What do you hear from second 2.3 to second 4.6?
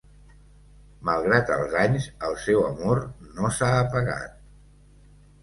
el seu amor no s'ha apagat…